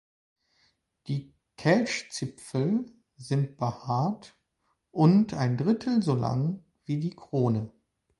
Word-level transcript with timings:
Die 1.05 1.31
Kelchzipfel 1.57 2.87
sind 3.17 3.55
behaart 3.57 4.35
und 4.89 5.35
ein 5.35 5.57
Drittel 5.57 6.01
so 6.01 6.15
lang 6.15 6.65
wie 6.85 6.99
die 6.99 7.15
Krone. 7.15 7.71